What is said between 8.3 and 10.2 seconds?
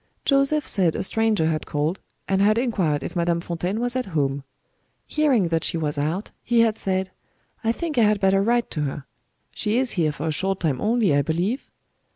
write to her. She is here